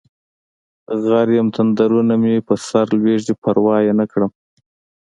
[1.03, 4.31] غر یم تندرونه مې په سرلویږي پروا یې نکړم